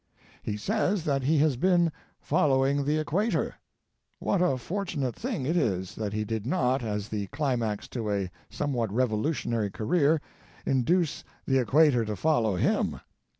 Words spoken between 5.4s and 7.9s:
it is that he did not, as the climax